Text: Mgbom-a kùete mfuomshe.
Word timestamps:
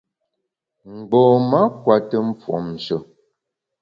Mgbom-a 0.93 1.61
kùete 1.83 2.17
mfuomshe. 2.27 2.97